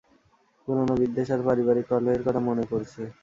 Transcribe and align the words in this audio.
পুরনো 0.63 0.93
বিদ্বেষ 1.01 1.27
আর 1.31 1.41
পারিবারিক 1.47 1.85
কলহের 1.89 2.21
কথা 2.23 2.41
মনে 2.47 2.63
পরছে! 2.69 3.01